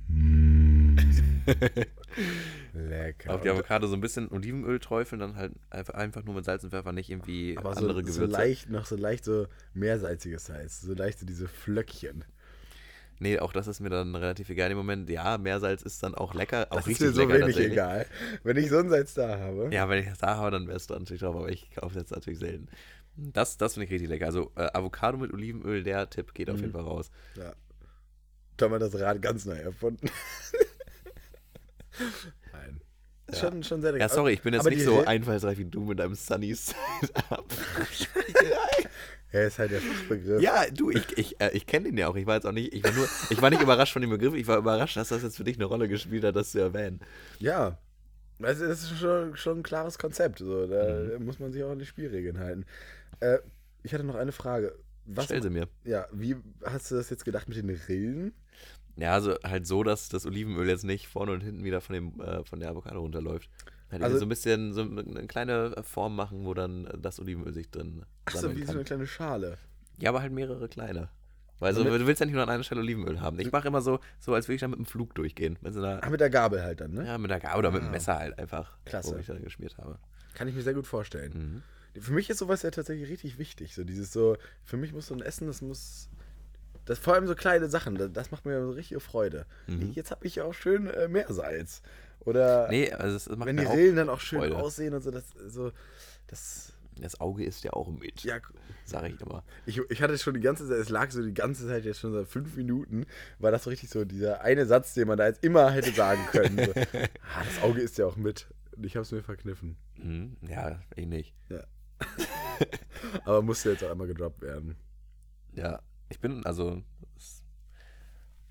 [2.77, 3.33] Lecker.
[3.33, 6.69] auf die Avocado so ein bisschen Olivenöl träufeln, dann halt einfach, nur mit Salz und
[6.71, 8.25] Pfeffer, nicht irgendwie aber andere so, so Gewürze.
[8.31, 10.81] leicht, noch so leicht so mehrsalziges Salz.
[10.81, 12.23] So leicht so diese Flöckchen.
[13.19, 15.09] Nee, auch das ist mir dann relativ egal im Moment.
[15.09, 18.05] Ja, Meersalz ist dann auch lecker, auch Das ist mir so lecker wenig egal.
[18.43, 19.69] Wenn ich so ein Salz da habe.
[19.73, 22.11] Ja, wenn ich das da habe, dann wärst du natürlich drauf, aber ich kaufe jetzt
[22.11, 22.67] natürlich selten.
[23.15, 24.27] Das, das finde ich richtig lecker.
[24.27, 26.61] Also äh, Avocado mit Olivenöl, der Tipp geht auf Mhm.
[26.61, 27.09] jeden Fall raus.
[27.35, 27.53] Ja.
[28.57, 30.09] Da haben wir das Rad ganz neu erfunden.
[32.59, 32.81] Nein.
[33.29, 33.35] Ja.
[33.37, 33.97] Schon, schon sehr.
[33.97, 36.53] Ja, sorry, ich bin jetzt Aber nicht so Rill- einfallsreich wie du mit deinem Sunny
[36.53, 36.77] Side
[37.29, 37.45] Up.
[39.33, 40.41] Ja, ist halt der Fachbegriff.
[40.41, 42.15] ja, du, ich, ich, äh, ich kenne den ja auch.
[42.15, 44.33] Ich war jetzt auch nicht, ich war nur, ich war nicht überrascht von dem Begriff,
[44.33, 47.01] ich war überrascht, dass das jetzt für dich eine Rolle gespielt hat, das zu erwähnen.
[47.39, 47.77] Ja.
[48.41, 50.39] Also das ist schon, schon ein klares Konzept.
[50.39, 50.65] So.
[50.65, 51.25] Da Mhm.
[51.25, 52.65] muss man sich auch an die Spielregeln halten.
[53.19, 53.39] Äh,
[53.83, 54.73] ich hatte noch eine Frage.
[55.05, 55.67] Was, Stell sie mir.
[55.83, 58.33] ja, wie hast du das jetzt gedacht mit den Rillen?
[58.97, 62.19] Ja, also halt so, dass das Olivenöl jetzt nicht vorne und hinten wieder von, dem,
[62.19, 63.49] äh, von der Avocado runterläuft.
[63.91, 67.53] Halt Also- so ein bisschen, so eine kleine Form machen, wo dann äh, das Olivenöl
[67.53, 68.75] sich drin Achso, wie so kann.
[68.75, 69.57] eine kleine Schale.
[69.99, 71.09] Ja, aber halt mehrere kleine.
[71.59, 73.39] Weil so, du willst ja nicht nur an einer Stelle Olivenöl haben.
[73.39, 75.57] Ich mache immer so, so als würde ich dann mit dem Flug durchgehen.
[75.61, 77.05] Wenn sie da, Ah, mit der Gabel halt dann, ne?
[77.07, 77.85] ja, mit der Gabel oder mit Ah.
[77.87, 79.15] dem Messer halt einfach, Klasse.
[79.15, 79.97] wo ich dann geschmiert habe.
[80.35, 81.63] Kann ich mir sehr gut vorstellen.
[81.95, 82.01] Mhm.
[82.01, 83.73] Für mich ist sowas ja tatsächlich richtig wichtig.
[83.73, 86.09] So dieses so, für mich muss so ein Essen, das muss.
[86.87, 89.45] Das vor allem so kleine Sachen, das, das macht mir so richtige Freude.
[89.67, 89.91] Mhm.
[89.93, 91.81] Jetzt habe ich ja auch schön äh, Meersalz.
[92.21, 94.57] Oder Nee, also es macht wenn die Rillen dann auch schön Freude.
[94.57, 95.71] aussehen und so, das so.
[96.27, 96.73] Das.
[96.99, 98.39] Das Auge ist ja auch mit, Ja,
[98.83, 99.43] sage ich immer.
[99.67, 102.11] ich, ich hatte schon die ganze Zeit, es lag so die ganze Zeit jetzt schon
[102.11, 103.05] seit fünf Minuten,
[103.37, 106.25] war das so richtig so dieser eine Satz, den man da jetzt immer hätte sagen
[106.31, 106.57] können.
[106.57, 108.47] So, ah, das Auge ist ja auch mit.
[108.75, 109.77] Und ich habe es mir verkniffen.
[109.97, 110.37] Mhm.
[110.49, 111.35] Ja, ich nicht.
[113.25, 114.75] Aber musste jetzt auch einmal gedroppt werden.
[115.53, 116.81] Ja, ich bin, also,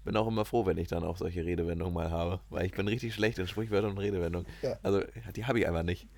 [0.05, 2.41] bin auch immer froh, wenn ich dann auch solche Redewendungen mal habe.
[2.51, 4.47] Weil ich bin richtig schlecht in Sprichwörtern und Redewendungen.
[4.63, 4.79] Ja.
[4.83, 5.03] Also,
[5.35, 6.09] die habe ich einfach nicht.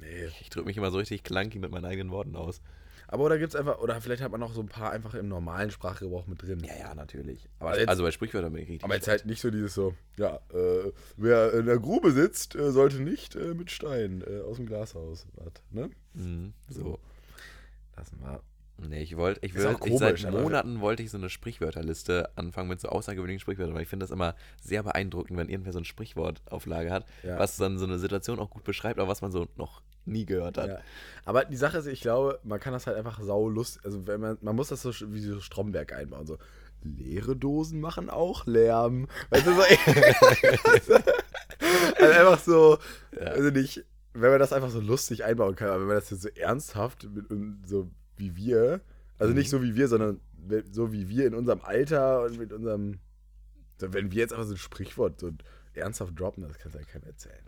[0.00, 0.28] Nee.
[0.40, 2.62] Ich drücke mich immer so richtig clunky mit meinen eigenen Worten aus.
[3.08, 5.72] Aber oder gibt's einfach, oder vielleicht hat man auch so ein paar einfach im normalen
[5.72, 6.60] Sprachgebrauch mit drin.
[6.64, 7.48] Ja, ja, natürlich.
[7.58, 9.74] Aber Aber jetzt- also bei Sprichwörtern bin ich richtig Aber jetzt halt nicht so dieses
[9.74, 14.40] so, ja, äh, wer in der Grube sitzt, äh, sollte nicht äh, mit Stein äh,
[14.42, 15.26] aus dem Glashaus.
[15.34, 15.90] Was, ne?
[16.14, 17.00] Mhm, so.
[17.96, 18.40] Lassen wir.
[18.88, 22.80] Nee, ich wollte, ich komisch, seit aber- Monaten wollte ich so eine Sprichwörterliste anfangen mit
[22.80, 26.42] so außergewöhnlichen Sprichwörtern, weil ich finde das immer sehr beeindruckend, wenn irgendwer so ein Sprichwort
[26.46, 27.38] auf Lage hat, Ja.
[27.38, 30.56] was dann so eine Situation auch gut beschreibt, aber was man so noch nie gehört
[30.58, 30.68] hat.
[30.68, 30.78] Ja.
[31.24, 34.20] Aber die Sache ist, ich glaube, man kann das halt einfach sau lustig, also wenn
[34.20, 36.38] man, man muss das so wie so Stromberg einbauen, so
[36.82, 39.06] leere Dosen machen auch Lärm.
[39.28, 39.60] Weißt du, so,
[42.00, 42.78] also einfach so,
[43.14, 43.26] Ja.
[43.26, 46.22] also nicht, wenn man das einfach so lustig einbauen kann, aber wenn man das jetzt
[46.22, 47.26] so ernsthaft, mit,
[47.68, 47.90] so
[48.20, 48.80] wie wir,
[49.18, 49.38] also Mhm.
[49.38, 50.20] nicht so wie wir, sondern
[50.70, 53.00] so wie wir in unserem Alter und mit unserem,
[53.78, 55.30] wenn wir jetzt einfach so ein Sprichwort so
[55.74, 57.44] ernsthaft droppen, das kannst du ja keinem erzählen.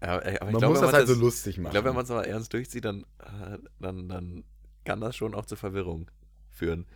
[0.00, 1.72] Aber ich Man glaube, muss das halt so lustig Ich machen.
[1.72, 4.44] glaube, wenn man es mal ernst durchzieht, dann, äh, dann, dann
[4.84, 6.10] kann das schon auch zur Verwirrung
[6.50, 6.86] führen.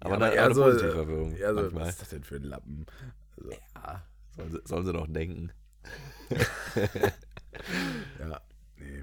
[0.00, 1.82] Aber, Ja, dann, eher aber eine so, Verwirrung eher so, manchmal.
[1.82, 2.86] was ist das denn für ein Lappen?
[3.36, 4.04] Also, Ja,
[4.36, 5.52] sollen sie, sollen sie doch denken.
[8.20, 8.40] ja,
[8.76, 9.02] nee.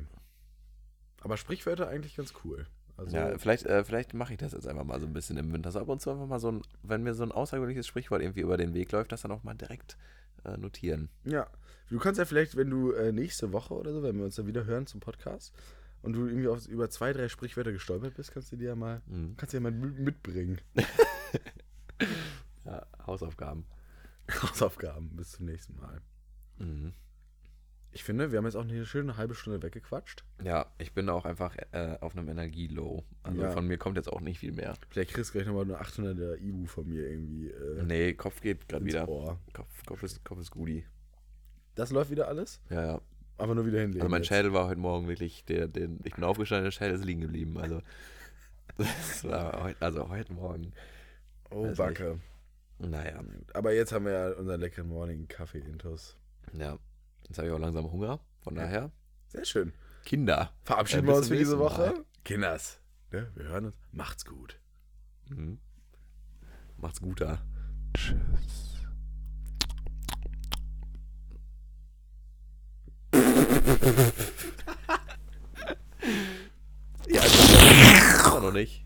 [1.21, 2.67] Aber Sprichwörter eigentlich ganz cool.
[3.01, 5.51] Also, ja, vielleicht, äh, vielleicht mache ich das jetzt einfach mal so ein bisschen im
[5.53, 5.71] Winter.
[5.71, 8.41] So ab und zu einfach mal so ein, wenn mir so ein außergewöhnliches Sprichwort irgendwie
[8.41, 9.97] über den Weg läuft, das dann auch mal direkt
[10.45, 11.09] äh, notieren.
[11.23, 11.47] ja.
[11.89, 14.47] Du kannst ja vielleicht, wenn du äh, nächste Woche oder so, wenn wir uns dann
[14.47, 15.53] wieder hören zum Podcast
[16.03, 19.01] und du irgendwie auf, über zwei, drei Sprichwörter gestolpert bist, kannst du die ja mal,
[19.07, 19.35] Mhm.
[19.35, 20.61] kannst du ja mal mi- mitbringen.
[22.65, 23.65] Ja, Hausaufgaben.
[24.41, 25.09] Hausaufgaben.
[25.15, 26.01] Bis zum nächsten Mal.
[26.59, 26.93] Mhm.
[27.93, 30.23] Ich finde, wir haben jetzt auch eine schöne halbe Stunde weggequatscht.
[30.43, 33.03] Ja, ich bin auch einfach äh, auf einem Energielow.
[33.23, 33.51] Also Ja.
[33.51, 34.75] von mir kommt jetzt auch nicht viel mehr.
[34.89, 38.69] Vielleicht kriegst du gleich nochmal eine 800er Ibu von mir irgendwie äh, Nee, Kopf geht
[38.69, 39.09] gerade wieder.
[39.09, 39.39] Ohr.
[39.53, 40.85] Kopf, Kopf, ist, Kopf ist Goodie.
[41.75, 42.61] Das läuft wieder alles?
[42.69, 43.01] Ja, ja.
[43.37, 44.01] Aber nur wieder hinlegen.
[44.01, 44.27] Also mein jetzt.
[44.29, 47.57] Schädel war heute Morgen wirklich, der, den, ich bin aufgestanden, der Schädel ist liegen geblieben.
[47.57, 47.81] Also,
[48.77, 50.71] das war heute, also heute Morgen.
[51.49, 52.19] Oh, Weiß Backe.
[52.79, 53.21] Naja,
[53.53, 56.15] Aber jetzt haben wir ja unseren leckeren Morning Kaffee Intos.
[56.53, 56.77] ja.
[57.27, 58.19] Jetzt habe ich auch langsam Hunger.
[58.41, 58.91] Von daher,
[59.27, 59.73] Sehr schön.
[60.05, 60.51] Kinder.
[60.63, 61.91] Verabschieden Äh, wir uns für diese Woche.
[61.93, 62.05] Mal.
[62.23, 62.79] Kinders.
[63.11, 63.31] Ne?
[63.35, 63.77] Wir hören uns.
[63.91, 64.59] Macht's gut.
[65.29, 65.59] Mhm.
[66.77, 67.39] Macht's guter.
[67.95, 68.77] Tschüss.
[77.07, 77.33] Ja, das
[78.25, 78.85] ist noch nicht.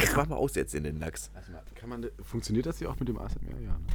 [0.00, 1.30] Jetzt mach mal aus jetzt in den Lachs.
[1.34, 3.50] Warte mal, kann man, funktioniert das hier auch mit dem ASMR?
[3.60, 3.86] Ja, ne?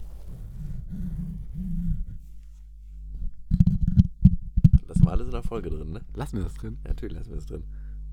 [4.88, 6.02] Lassen wir alles in der Folge drin, ne?
[6.14, 6.78] Lassen wir das drin.
[6.84, 7.64] Ja, natürlich lassen wir das drin.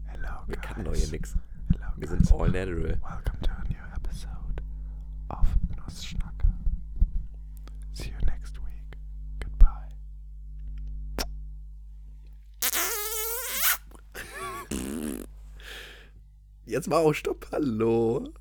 [0.04, 1.06] Hello, Wir cutten doch hier.
[1.06, 2.98] Hello, Wir sind all natural.
[3.00, 4.62] Welcome to a new episode
[5.30, 6.48] of Nussschnacker.
[7.92, 8.98] See you next week.
[9.38, 9.94] Goodbye.
[16.66, 18.32] Jetzt mal auch Stopp, hallo.